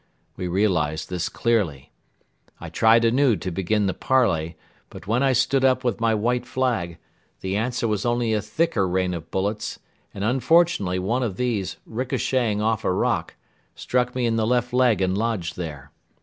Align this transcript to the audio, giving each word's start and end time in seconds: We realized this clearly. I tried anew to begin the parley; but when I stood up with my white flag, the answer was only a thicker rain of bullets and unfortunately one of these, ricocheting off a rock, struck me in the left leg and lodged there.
We 0.35 0.47
realized 0.47 1.11
this 1.11 1.29
clearly. 1.29 1.91
I 2.59 2.69
tried 2.69 3.05
anew 3.05 3.35
to 3.35 3.51
begin 3.51 3.85
the 3.85 3.93
parley; 3.93 4.57
but 4.89 5.05
when 5.05 5.21
I 5.21 5.33
stood 5.33 5.63
up 5.63 5.83
with 5.83 5.99
my 6.01 6.15
white 6.15 6.47
flag, 6.47 6.97
the 7.41 7.55
answer 7.55 7.87
was 7.87 8.03
only 8.03 8.33
a 8.33 8.41
thicker 8.41 8.87
rain 8.87 9.13
of 9.13 9.29
bullets 9.29 9.77
and 10.11 10.23
unfortunately 10.23 10.97
one 10.97 11.21
of 11.21 11.37
these, 11.37 11.77
ricocheting 11.85 12.63
off 12.63 12.83
a 12.83 12.91
rock, 12.91 13.35
struck 13.75 14.15
me 14.15 14.25
in 14.25 14.37
the 14.37 14.47
left 14.47 14.73
leg 14.73 15.03
and 15.03 15.15
lodged 15.15 15.55
there. 15.55 15.91